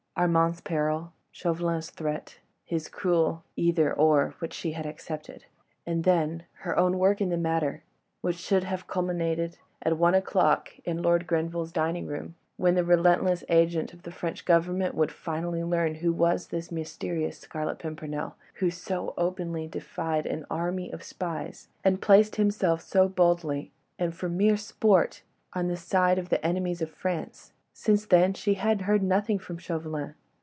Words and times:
Armand's 0.17 0.61
peril, 0.61 1.13
Chauvelin's 1.31 1.89
threat, 1.89 2.37
his 2.63 2.89
cruel 2.89 3.43
"Either—or—" 3.55 4.35
which 4.37 4.53
she 4.53 4.73
had 4.73 4.85
accepted. 4.85 5.45
And 5.85 6.03
then 6.03 6.43
her 6.59 6.77
own 6.77 6.99
work 6.99 7.21
in 7.21 7.29
the 7.29 7.37
matter, 7.37 7.83
which 8.19 8.35
should 8.35 8.65
have 8.65 8.85
culminated 8.85 9.57
at 9.81 9.97
one 9.97 10.13
o'clock 10.13 10.73
in 10.83 11.01
Lord 11.01 11.25
Grenville's 11.25 11.71
dining 11.71 12.05
room, 12.05 12.35
when 12.57 12.75
the 12.75 12.83
relentless 12.83 13.43
agent 13.49 13.93
of 13.93 14.03
the 14.03 14.11
French 14.11 14.45
Government 14.45 14.93
would 14.93 15.13
finally 15.13 15.63
learn 15.63 15.95
who 15.95 16.13
was 16.13 16.47
this 16.49 16.71
mysterious 16.71 17.39
Scarlet 17.39 17.79
Pimpernel, 17.79 18.35
who 18.55 18.69
so 18.69 19.15
openly 19.17 19.65
defied 19.65 20.27
an 20.27 20.45
army 20.51 20.91
of 20.91 21.01
spies 21.01 21.69
and 21.83 22.01
placed 22.01 22.35
himself 22.35 22.81
so 22.81 23.07
boldly, 23.07 23.71
and 23.97 24.13
for 24.13 24.29
mere 24.29 24.57
sport, 24.57 25.23
on 25.53 25.67
the 25.67 25.77
side 25.77 26.19
of 26.19 26.29
the 26.29 26.45
enemies 26.45 26.81
of 26.81 26.91
France. 26.91 27.53
Since 27.73 28.07
then 28.07 28.33
she 28.35 28.55
had 28.55 28.81
heard 28.81 29.01
nothing 29.01 29.39
from 29.39 29.57
Chauvelin. 29.57 30.13